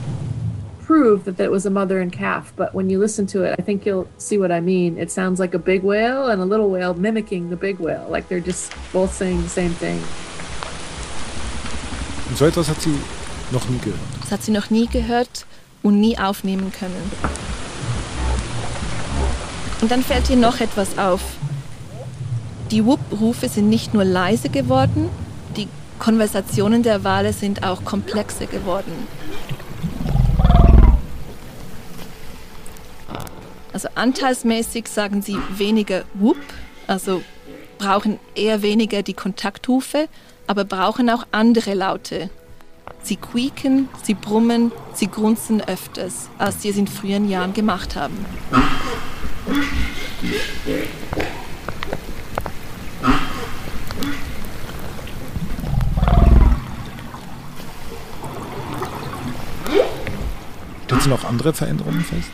prove 0.81 1.25
that 1.25 1.37
that 1.37 1.51
was 1.51 1.65
a 1.65 1.69
mother 1.69 1.99
and 2.01 2.11
calf, 2.11 2.53
but 2.55 2.73
when 2.73 2.89
you 2.89 2.97
listen 2.97 3.27
to 3.27 3.43
it, 3.43 3.55
I 3.59 3.61
think 3.61 3.85
you'll 3.85 4.07
see 4.17 4.37
what 4.37 4.51
I 4.51 4.61
mean. 4.61 4.97
It 4.97 5.11
sounds 5.11 5.39
like 5.39 5.53
a 5.53 5.59
big 5.59 5.83
whale 5.83 6.27
and 6.27 6.41
a 6.41 6.45
little 6.45 6.69
whale 6.69 6.93
mimicking 6.93 7.49
the 7.49 7.55
big 7.55 7.77
whale, 7.79 8.07
like 8.09 8.29
they're 8.29 8.39
just 8.39 8.73
both 8.93 9.13
saying 9.13 9.41
the 9.43 9.49
same 9.49 9.73
thing. 9.75 10.01
Und 12.29 12.37
so 12.37 12.45
etwas 12.45 12.67
hat 12.69 12.81
sie 12.81 12.97
noch 13.51 13.67
nie 13.69 13.77
gehört. 13.79 13.99
Das 14.21 14.31
hat 14.31 14.43
sie 14.43 14.51
noch 14.51 14.69
nie 14.69 14.87
gehört 14.87 15.45
und 15.83 15.99
nie 15.99 16.17
aufnehmen 16.17 16.71
können. 16.71 17.11
Und 19.81 19.91
dann 19.91 20.03
fällt 20.03 20.29
ihr 20.29 20.38
noch 20.38 20.60
etwas 20.60 20.98
auf. 20.98 21.22
Die 22.72 22.86
Whoop-Rufe 22.86 23.48
sind 23.48 23.69
nicht 23.69 23.93
nur 23.93 24.03
leise 24.03 24.50
geworden, 24.50 25.10
die 25.55 25.67
Konversationen 26.00 26.84
der 26.84 27.03
Wale 27.03 27.34
sind 27.34 27.63
auch 27.63 27.86
komplexer 27.86 28.46
geworden. 28.46 28.91
Also 33.72 33.89
anteilsmäßig 33.96 34.88
sagen 34.88 35.22
sie 35.22 35.38
weniger 35.55 36.03
Whoop, 36.15 36.38
also 36.88 37.22
brauchen 37.77 38.19
eher 38.36 38.63
weniger 38.63 39.03
die 39.03 39.13
Kontaktrufe, 39.13 40.07
aber 40.48 40.65
brauchen 40.65 41.10
auch 41.10 41.27
andere 41.31 41.74
Laute. 41.75 42.29
Sie 43.03 43.17
quieken, 43.17 43.88
sie 44.03 44.15
brummen, 44.15 44.72
sie 44.93 45.07
grunzen 45.07 45.62
öfters, 45.62 46.29
als 46.38 46.62
sie 46.62 46.69
es 46.69 46.77
in 46.77 46.88
früheren 46.88 47.29
Jahren 47.29 47.53
gemacht 47.53 47.96
haben. 47.96 48.17
Sie 61.07 61.11
noch 61.11 61.23
andere 61.23 61.53
Veränderungen 61.53 62.01
fest? 62.01 62.29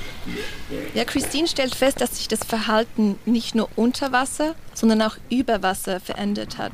Ja, 0.96 1.05
Christine 1.05 1.48
stellt 1.48 1.75
fest, 1.75 2.01
dass 2.01 2.17
sich 2.17 2.27
das 2.27 2.39
Verhalten 2.43 3.20
nicht 3.25 3.53
nur 3.53 3.70
unter 3.75 4.12
Wasser, 4.12 4.55
sondern 4.74 5.03
auch 5.03 5.15
über 5.29 5.62
Wasser 5.62 6.00
verändert 6.00 6.58
hat. 6.58 6.72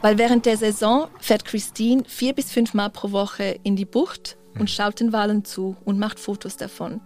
Weil 0.00 0.16
während 0.16 0.46
der 0.46 0.56
Saison 0.56 1.08
fährt 1.18 1.44
Christine 1.44 2.04
vier 2.06 2.34
bis 2.34 2.52
fünf 2.52 2.72
Mal 2.72 2.88
pro 2.88 3.10
Woche 3.10 3.58
in 3.64 3.74
die 3.74 3.84
Bucht 3.84 4.36
und 4.56 4.70
schaut 4.70 5.00
den 5.00 5.12
Walen 5.12 5.44
zu 5.44 5.76
und 5.84 5.98
macht 5.98 6.20
Fotos 6.20 6.56
davon. 6.56 7.00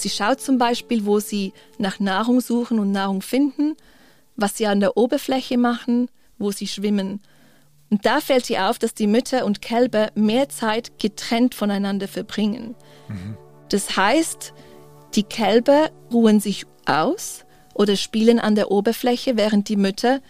Sie 0.00 0.10
schaut 0.10 0.40
zum 0.40 0.58
Beispiel, 0.58 1.04
wo 1.04 1.20
sie 1.20 1.52
nach 1.78 2.00
Nahrung 2.00 2.40
suchen 2.40 2.78
und 2.78 2.92
Nahrung 2.92 3.22
finden, 3.22 3.76
was 4.36 4.56
sie 4.56 4.66
an 4.66 4.80
der 4.80 4.96
Oberfläche 4.96 5.58
machen, 5.58 6.08
wo 6.38 6.50
sie 6.50 6.66
schwimmen. 6.66 7.20
Und 7.90 8.06
da 8.06 8.20
fällt 8.20 8.48
ihr 8.48 8.70
auf, 8.70 8.78
dass 8.78 8.94
die 8.94 9.06
Mütter 9.06 9.44
und 9.44 9.60
Kälber 9.60 10.10
mehr 10.14 10.48
Zeit 10.48 10.98
getrennt 10.98 11.54
voneinander 11.54 12.08
verbringen. 12.08 12.76
Das 13.68 13.96
heißt, 13.96 14.54
die 15.14 15.24
Kälber 15.24 15.90
ruhen 16.12 16.40
sich 16.40 16.66
aus 16.86 17.44
oder 17.74 17.96
spielen 17.96 18.38
an 18.38 18.54
der 18.54 18.70
Oberfläche, 18.70 19.36
während 19.36 19.68
die 19.68 19.76
Mütter 19.76 20.20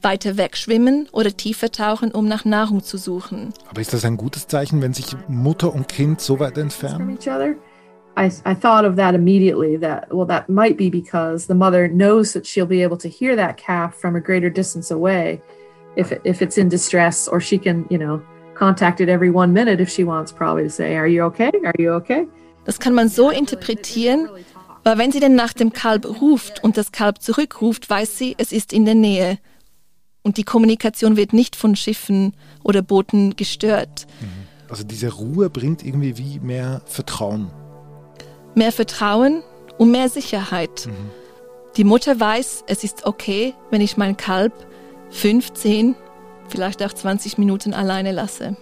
weiter 0.00 0.36
wegschwimmen 0.36 1.08
oder 1.12 1.36
tiefer 1.36 1.70
tauchen, 1.70 2.10
um 2.10 2.26
nach 2.26 2.44
Nahrung 2.44 2.82
zu 2.82 2.98
suchen. 2.98 3.52
Aber 3.68 3.80
ist 3.80 3.92
das 3.92 4.04
ein 4.04 4.16
gutes 4.16 4.46
Zeichen, 4.46 4.82
wenn 4.82 4.92
sich 4.92 5.16
Mutter 5.28 5.74
und 5.74 5.88
Kind 5.88 6.20
so 6.20 6.38
weit 6.40 6.54
from 6.54 6.62
entfernen? 6.64 7.18
I, 8.16 8.30
I 8.44 8.54
thought 8.54 8.84
of 8.84 8.96
that 8.96 9.14
immediately 9.14 9.76
that, 9.78 10.14
well, 10.14 10.26
that 10.26 10.48
might 10.48 10.76
be 10.76 10.88
because 10.88 11.46
the 11.46 11.54
mother 11.54 11.88
knows 11.88 12.32
that 12.32 12.46
she'll 12.46 12.66
be 12.66 12.82
able 12.82 12.96
to 12.98 13.08
hear 13.08 13.34
that 13.36 13.56
calf 13.56 13.94
from 13.94 14.14
a 14.14 14.20
greater 14.20 14.50
distance 14.50 14.90
away 14.90 15.40
if, 15.96 16.12
it, 16.12 16.20
if 16.24 16.40
it's 16.40 16.56
in 16.56 16.68
distress, 16.68 17.28
or 17.28 17.40
she 17.40 17.58
can, 17.58 17.86
you 17.90 17.98
know, 17.98 18.22
contact 18.54 19.00
it 19.00 19.08
every 19.08 19.30
one 19.30 19.52
minute 19.52 19.80
if 19.80 19.88
she 19.88 20.04
wants, 20.04 20.32
probably 20.32 20.64
to 20.64 20.70
say, 20.70 20.96
Are 20.96 21.08
you 21.08 21.22
okay? 21.24 21.50
Are 21.64 21.74
you 21.78 21.92
okay? 21.94 22.26
Das 22.64 22.78
kann 22.78 22.94
man 22.94 23.08
so 23.08 23.30
interpretieren, 23.30 24.28
weil 24.84 24.98
wenn 24.98 25.12
sie 25.12 25.20
denn 25.20 25.34
nach 25.34 25.52
dem 25.52 25.72
Kalb 25.72 26.06
ruft 26.20 26.62
und 26.64 26.76
das 26.76 26.92
Kalb 26.92 27.20
zurückruft, 27.20 27.90
weiß 27.90 28.16
sie, 28.16 28.34
es 28.38 28.52
ist 28.52 28.72
in 28.72 28.84
der 28.84 28.94
Nähe. 28.94 29.38
Und 30.22 30.38
die 30.38 30.44
Kommunikation 30.44 31.16
wird 31.16 31.34
nicht 31.34 31.56
von 31.56 31.76
Schiffen 31.76 32.32
oder 32.62 32.80
Booten 32.80 33.36
gestört. 33.36 34.06
Also 34.70 34.82
diese 34.84 35.12
Ruhe 35.12 35.50
bringt 35.50 35.84
irgendwie 35.84 36.16
wie 36.16 36.40
mehr 36.40 36.80
Vertrauen. 36.86 37.50
Mehr 38.54 38.72
Vertrauen 38.72 39.42
und 39.78 39.90
mehr 39.90 40.08
Sicherheit. 40.08 40.88
Die 41.76 41.84
Mutter 41.84 42.18
weiß, 42.20 42.64
es 42.68 42.84
ist 42.84 43.04
okay, 43.06 43.54
wenn 43.70 43.80
ich 43.80 43.96
mein 43.96 44.16
Kalb 44.16 44.52
15, 45.10 45.96
vielleicht 46.48 46.82
auch 46.82 46.92
20 46.92 47.38
Minuten 47.38 47.74
alleine 47.74 48.12
lasse. 48.12 48.56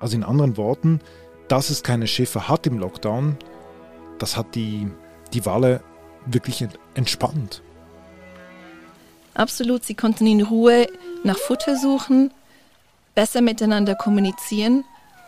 Also 0.00 0.16
in 0.16 0.24
anderen 0.24 0.56
Worten, 0.56 1.00
dass 1.48 1.70
es 1.70 1.82
keine 1.82 2.06
Schiffe 2.06 2.48
hat 2.48 2.66
im 2.66 2.78
Lockdown, 2.78 3.36
das 4.18 4.36
hat 4.36 4.54
die, 4.54 4.88
die 5.32 5.44
Wale 5.46 5.82
wirklich 6.26 6.62
ent- 6.62 6.78
entspannt. 6.94 7.62
Absolut, 9.34 9.84
sie 9.84 9.94
konnten 9.94 10.26
in 10.26 10.40
Ruhe 10.42 10.86
nach 11.24 11.36
Futter 11.36 11.76
suchen, 11.76 12.32
besser 13.14 13.42
miteinander 13.42 13.94
kommunizieren, 13.94 14.84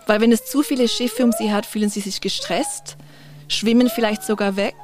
weil 0.09 0.23
wenn 0.23 0.33
es 0.33 0.47
zu 0.47 0.63
viele 0.63 0.89
Schiffe 0.89 1.23
um 1.23 1.33
sie 1.33 1.53
hat, 1.53 1.67
fühlen 1.67 1.91
sie 1.91 2.01
sich 2.01 2.21
gestresst, 2.21 2.97
schwimmen 3.47 3.91
vielleicht 3.95 4.25
sogar 4.25 4.57
weg 4.57 4.75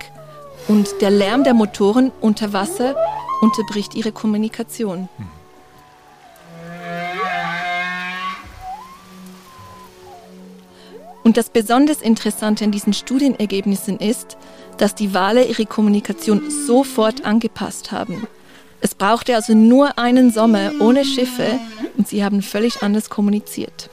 und 0.69 1.01
der 1.01 1.11
Lärm 1.11 1.45
der 1.45 1.55
Motoren 1.55 2.13
unter 2.21 2.53
Wasser 2.53 2.95
unterbricht 3.41 3.95
ihre 3.95 4.13
Kommunikation. 4.13 5.09
Und 11.23 11.39
das 11.39 11.49
besonders 11.49 12.03
Interessante 12.03 12.65
an 12.65 12.71
diesen 12.71 12.93
Studienergebnissen 12.93 13.99
ist, 13.99 14.37
dass 14.77 14.95
die 14.95 15.15
Wale 15.15 15.45
ihre 15.45 15.65
Kommunikation 15.65 16.51
sofort 16.51 17.25
angepasst 17.25 17.93
haben. 17.93 18.27
Es 18.83 18.95
brauchte 18.95 19.35
also 19.35 19.55
nur 19.55 19.99
einen 19.99 20.31
Sommer 20.31 20.73
ohne 20.81 21.07
Schiffe 21.07 21.59
und 21.97 22.07
sie 22.07 22.23
haben 22.23 22.43
völlig 22.43 22.83
anders 22.83 23.09
kommuniziert. 23.09 23.89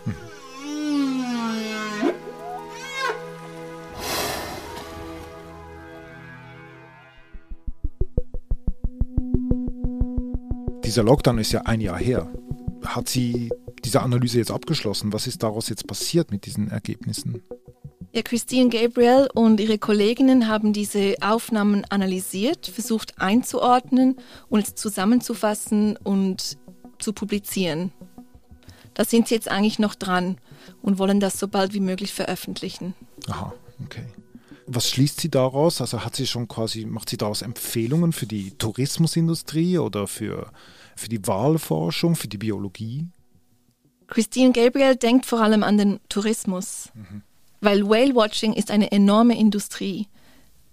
Dieser 10.92 11.04
Lockdown 11.04 11.38
ist 11.38 11.54
ja 11.54 11.62
ein 11.62 11.80
Jahr 11.80 11.98
her. 11.98 12.30
Hat 12.84 13.08
sie 13.08 13.50
diese 13.86 14.02
Analyse 14.02 14.40
jetzt 14.40 14.52
abgeschlossen? 14.52 15.14
Was 15.14 15.26
ist 15.26 15.42
daraus 15.42 15.70
jetzt 15.70 15.88
passiert 15.88 16.32
mit 16.32 16.46
diesen 16.46 16.70
Ergebnissen? 16.70 17.42
Ja, 18.12 18.22
Christine 18.24 18.68
Gabriel 18.68 19.30
und 19.34 19.62
ihre 19.62 19.78
Kolleginnen 19.78 20.50
haben 20.50 20.74
diese 20.74 21.16
Aufnahmen 21.22 21.86
analysiert, 21.86 22.68
versucht 22.68 23.22
einzuordnen 23.22 24.18
und 24.50 24.78
zusammenzufassen 24.78 25.96
und 25.96 26.58
zu 27.00 27.14
publizieren. 27.14 27.94
Da 28.94 29.06
sind 29.06 29.30
sie 29.30 29.36
jetzt 29.36 29.48
eigentlich 29.48 29.80
noch 29.80 29.96
dran 29.96 30.40
und 30.82 31.00
wollen 31.00 31.22
das 31.22 31.40
so 31.40 31.48
bald 31.48 31.74
wie 31.74 31.80
möglich 31.80 32.12
veröffentlichen. 32.12 32.96
Aha, 33.30 33.54
okay. 33.86 34.04
Was 34.74 34.90
schließt 34.90 35.20
sie 35.20 35.30
daraus? 35.30 35.82
Also 35.82 36.06
hat 36.06 36.16
sie 36.16 36.26
schon 36.26 36.48
quasi, 36.48 36.86
macht 36.86 37.10
sie 37.10 37.18
daraus 37.18 37.42
Empfehlungen 37.42 38.14
für 38.14 38.26
die 38.26 38.52
Tourismusindustrie 38.52 39.78
oder 39.78 40.08
für, 40.08 40.52
für 40.96 41.10
die 41.10 41.26
Wahlforschung, 41.28 42.16
für 42.16 42.30
die 42.30 42.38
Biologie? 42.38 43.08
Christine 44.08 44.54
Gabriel 44.54 44.96
denkt 44.96 45.26
vor 45.26 45.42
allem 45.42 45.64
an 45.64 45.78
den 45.78 46.00
Tourismus, 46.08 46.90
mhm. 46.94 47.22
weil 47.60 47.88
Whale 47.88 48.16
Watching 48.16 48.54
ist 48.54 48.72
eine 48.72 48.92
enorme 48.92 49.38
Industrie. 49.38 50.08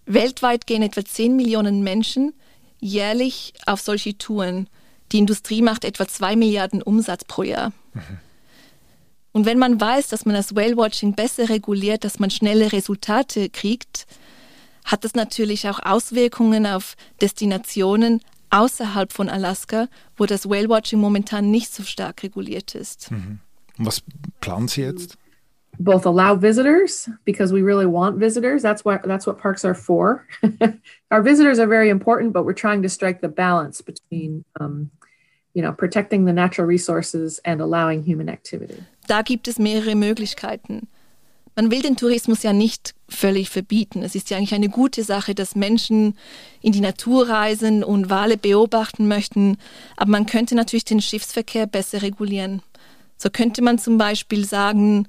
Weltweit 0.07 0.67
gehen 0.67 0.83
etwa 0.83 1.05
10 1.05 1.35
Millionen 1.35 1.83
Menschen 1.83 2.35
jährlich 2.79 3.53
auf 3.67 3.81
solche 3.81 4.17
Touren. 4.17 4.69
Die 5.11 5.19
Industrie 5.19 5.63
macht 5.63 5.85
etwa 5.85 6.07
2 6.07 6.37
Milliarden 6.37 6.83
Umsatz 6.83 7.25
pro 7.25 7.43
Jahr. 7.43 7.73
Mhm. 7.95 8.19
Und 9.39 9.47
wenn 9.47 9.61
man 9.61 9.81
weiß, 9.81 10.09
dass 10.09 10.27
man 10.27 10.35
das 10.35 10.57
Whale-Watching 10.57 11.15
besser 11.15 11.49
reguliert, 11.49 12.03
dass 12.03 12.19
man 12.19 12.29
schnelle 12.29 12.73
Resultate 12.73 13.49
kriegt, 13.51 14.09
hat 14.85 15.05
das 15.05 15.15
natürlich 15.15 15.69
auch 15.69 15.79
Auswirkungen 15.79 16.67
auf 16.67 16.97
Destinationen 17.21 18.21
außerhalb 18.51 19.13
von 19.13 19.29
Alaska, 19.29 19.87
wo 20.17 20.27
das 20.27 20.51
Whale-Watching 20.51 20.99
momentan 20.99 21.53
nicht 21.53 21.73
so 21.73 21.85
stark 21.85 22.25
reguliert 22.25 22.75
ist. 22.75 23.13
Mhm. 23.13 23.39
Was 23.77 24.03
planen 24.41 24.67
Sie 24.67 24.83
jetzt? 24.83 25.17
both 25.81 26.07
allow 26.07 26.35
visitors 26.35 27.09
because 27.25 27.53
we 27.53 27.63
really 27.63 27.87
want 27.87 28.19
visitors. 28.19 28.63
That's 28.63 28.85
what 28.85 29.05
that's 29.05 29.29
what 29.29 29.39
parks 29.39 29.65
are 29.65 29.77
for. 29.77 30.27
Our 31.13 31.23
visitors 31.23 31.61
are 31.61 31.69
very 31.69 31.89
important, 31.91 32.33
but 32.33 32.45
we're 32.45 32.53
trying 32.53 32.83
to 32.83 32.89
strike 32.89 33.21
the 33.21 33.29
balance 33.29 33.81
between, 33.81 34.45
um, 34.59 34.91
you 35.55 35.63
know, 35.63 35.71
protecting 35.71 36.25
the 36.25 36.33
natural 36.33 36.67
resources 36.67 37.39
and 37.45 37.61
allowing 37.61 38.03
human 38.03 38.29
activity. 38.29 38.83
Da 39.09 39.23
gibt 39.23 39.49
es 39.49 39.59
mehrere 39.59 39.97
Möglichkeiten. 39.97 40.87
Man 41.57 41.73
will 41.73 41.83
den 41.83 41.97
Tourismus 41.97 42.45
ja 42.45 42.53
nicht 42.53 42.95
völlig 43.09 43.51
verbieten. 43.51 44.03
Es 44.05 44.15
ist 44.15 44.31
ja 44.31 44.37
eigentlich 44.37 44.55
eine 44.55 44.69
gute 44.69 45.03
Sache, 45.03 45.35
dass 45.35 45.57
Menschen 45.57 46.17
in 46.61 46.71
die 46.71 46.81
Natur 46.81 47.29
reisen 47.29 47.83
und 47.83 48.11
Wale 48.11 48.37
beobachten 48.37 49.09
möchten. 49.09 49.57
Aber 49.97 50.13
man 50.13 50.27
könnte 50.27 50.55
natürlich 50.55 50.85
den 50.85 51.01
Schiffsverkehr 51.01 51.67
besser 51.67 52.03
regulieren. 52.03 52.63
So 53.17 53.29
könnte 53.29 53.61
man 53.61 53.81
zum 53.81 53.99
Beispiel 53.99 54.45
sagen, 54.45 55.09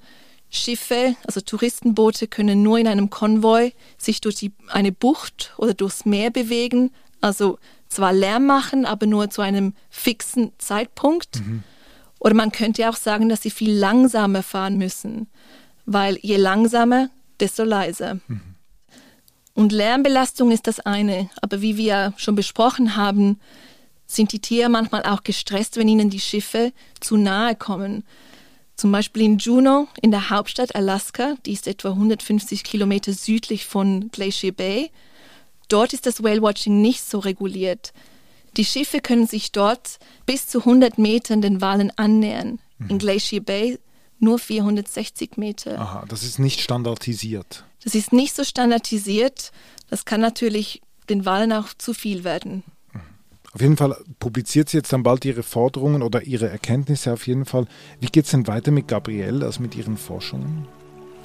Schiffe, 0.49 1.15
also 1.27 1.39
Touristenboote, 1.41 2.27
können 2.27 2.63
nur 2.63 2.79
in 2.79 2.87
einem 2.87 3.11
Konvoi 3.11 3.73
sich 3.99 4.19
durch 4.19 4.35
die, 4.35 4.51
eine 4.69 4.91
Bucht 4.91 5.53
oder 5.57 5.75
durchs 5.75 6.05
Meer 6.05 6.31
bewegen. 6.31 6.89
Also 7.21 7.59
zwar 7.89 8.11
Lärm 8.11 8.47
machen, 8.47 8.85
aber 8.85 9.05
nur 9.05 9.29
zu 9.29 9.43
einem 9.43 9.73
fixen 9.91 10.51
Zeitpunkt. 10.57 11.41
Mhm. 11.41 11.63
Oder 12.19 12.35
man 12.35 12.51
könnte 12.51 12.89
auch 12.89 12.95
sagen, 12.95 13.29
dass 13.29 13.41
sie 13.41 13.49
viel 13.49 13.73
langsamer 13.73 14.43
fahren 14.43 14.77
müssen, 14.77 15.27
weil 15.85 16.19
je 16.21 16.37
langsamer, 16.37 17.09
desto 17.39 17.63
leiser. 17.63 18.19
Mhm. 18.27 18.41
Und 19.53 19.71
Lärmbelastung 19.71 20.51
ist 20.51 20.67
das 20.67 20.79
eine, 20.79 21.29
aber 21.41 21.61
wie 21.61 21.77
wir 21.77 22.13
schon 22.17 22.35
besprochen 22.35 22.95
haben, 22.95 23.39
sind 24.05 24.31
die 24.31 24.39
Tiere 24.39 24.69
manchmal 24.69 25.03
auch 25.03 25.23
gestresst, 25.23 25.77
wenn 25.77 25.87
ihnen 25.87 26.09
die 26.09 26.19
Schiffe 26.19 26.73
zu 26.99 27.17
nahe 27.17 27.55
kommen. 27.55 28.03
Zum 28.75 28.91
Beispiel 28.91 29.23
in 29.23 29.37
Juneau, 29.37 29.87
in 30.01 30.11
der 30.11 30.29
Hauptstadt 30.29 30.75
Alaska, 30.75 31.35
die 31.45 31.51
ist 31.51 31.67
etwa 31.67 31.89
150 31.89 32.63
Kilometer 32.63 33.11
südlich 33.13 33.65
von 33.65 34.09
Glacier 34.11 34.53
Bay. 34.53 34.91
Dort 35.67 35.93
ist 35.93 36.05
das 36.05 36.23
Whale-Watching 36.23 36.81
nicht 36.81 37.03
so 37.03 37.19
reguliert. 37.19 37.93
Die 38.59 38.65
Schiffe 38.65 38.99
können 38.99 39.25
sich 39.25 39.53
dort 39.53 39.99
bis 40.25 40.49
zu 40.49 40.59
100 40.59 40.97
Metern 40.97 41.41
den 41.41 41.61
Walen 41.61 41.93
annähern. 41.95 42.59
Mhm. 42.77 42.89
In 42.89 42.97
Glacier 42.97 43.41
Bay 43.41 43.79
nur 44.19 44.37
460 44.37 45.37
Meter. 45.37 45.79
Aha, 45.79 46.03
das 46.09 46.23
ist 46.23 46.39
nicht 46.39 46.59
standardisiert. 46.59 47.63
Das 47.85 47.95
ist 47.95 48.11
nicht 48.11 48.35
so 48.35 48.43
standardisiert. 48.43 49.53
Das 49.89 50.03
kann 50.03 50.19
natürlich 50.19 50.81
den 51.09 51.25
Walen 51.25 51.53
auch 51.53 51.69
zu 51.77 51.93
viel 51.93 52.25
werden. 52.25 52.63
Auf 53.53 53.61
jeden 53.61 53.77
Fall 53.77 53.95
publiziert 54.19 54.67
sie 54.67 54.75
jetzt 54.75 54.91
dann 54.91 55.03
bald 55.03 55.23
ihre 55.23 55.41
Forderungen 55.41 56.01
oder 56.01 56.23
ihre 56.23 56.49
Erkenntnisse 56.49 57.13
auf 57.13 57.27
jeden 57.27 57.45
Fall. 57.45 57.65
Wie 58.01 58.07
geht 58.07 58.25
es 58.25 58.31
denn 58.31 58.45
weiter 58.45 58.71
mit 58.71 58.89
Gabrielle, 58.89 59.45
also 59.45 59.61
mit 59.61 59.73
ihren 59.73 59.95
Forschungen? 59.95 60.67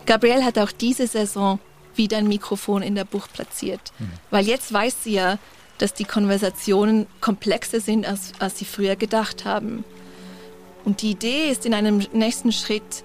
Gabrielle 0.07 0.45
hat 0.45 0.57
auch 0.57 0.71
diese 0.71 1.09
Saison 1.09 1.59
wieder 1.97 2.17
ein 2.19 2.29
Mikrofon 2.29 2.83
in 2.83 2.95
der 2.95 3.05
Bucht 3.05 3.33
platziert, 3.33 3.93
mhm. 3.99 4.13
weil 4.31 4.47
jetzt 4.47 4.73
weiß 4.73 5.03
sie 5.03 5.15
ja, 5.15 5.41
dass 5.79 5.95
die 5.95 6.05
Konversationen 6.05 7.07
komplexer 7.21 7.81
sind, 7.81 8.07
als, 8.07 8.33
als 8.39 8.59
sie 8.59 8.65
früher 8.65 8.97
gedacht 8.97 9.45
haben. 9.45 9.85
Und 10.85 11.03
die 11.03 11.11
Idee 11.11 11.51
ist 11.51 11.67
in 11.67 11.75
einem 11.75 12.07
nächsten 12.13 12.53
Schritt 12.53 13.05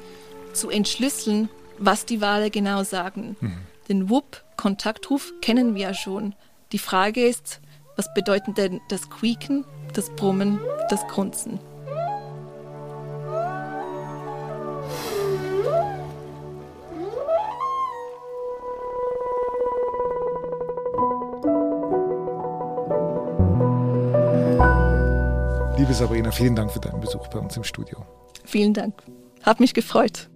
zu 0.53 0.69
entschlüsseln, 0.69 1.49
was 1.77 2.05
die 2.05 2.21
Wale 2.21 2.51
genau 2.51 2.83
sagen. 2.83 3.37
Mhm. 3.39 3.57
Den 3.87 4.09
WUP-Kontaktruf 4.09 5.33
kennen 5.41 5.75
wir 5.75 5.81
ja 5.81 5.93
schon. 5.93 6.35
Die 6.71 6.79
Frage 6.79 7.25
ist, 7.25 7.61
was 7.95 8.13
bedeutet 8.13 8.57
denn 8.57 8.81
das 8.89 9.09
Quieken, 9.09 9.65
das 9.93 10.09
Brummen, 10.11 10.59
das 10.89 11.07
Grunzen? 11.07 11.59
Liebe 25.89 25.97
Sabrina, 25.97 26.29
vielen 26.29 26.55
Dank 26.55 26.71
für 26.71 26.79
deinen 26.79 27.01
Besuch 27.01 27.27
bei 27.29 27.39
uns 27.39 27.57
im 27.57 27.63
Studio. 27.63 28.05
Vielen 28.45 28.75
Dank. 28.75 28.93
Hat 29.41 29.59
mich 29.59 29.73
gefreut. 29.73 30.29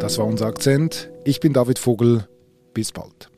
Das 0.00 0.16
war 0.16 0.24
unser 0.24 0.46
Akzent. 0.46 1.10
Ich 1.24 1.40
bin 1.40 1.52
David 1.52 1.78
Vogel. 1.78 2.26
Bis 2.72 2.92
bald. 2.92 3.28